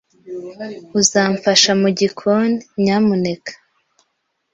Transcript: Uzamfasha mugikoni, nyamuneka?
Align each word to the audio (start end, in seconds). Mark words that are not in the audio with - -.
Uzamfasha 0.99 1.71
mugikoni, 1.81 2.57
nyamuneka? 2.83 3.51